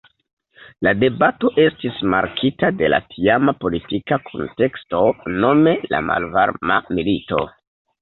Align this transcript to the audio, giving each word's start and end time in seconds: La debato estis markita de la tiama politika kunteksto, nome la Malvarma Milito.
La 0.85 0.93
debato 1.01 1.51
estis 1.63 1.99
markita 2.13 2.71
de 2.79 2.91
la 2.95 3.01
tiama 3.13 3.55
politika 3.67 4.21
kunteksto, 4.33 5.05
nome 5.45 5.79
la 5.95 6.05
Malvarma 6.11 6.85
Milito. 6.99 7.49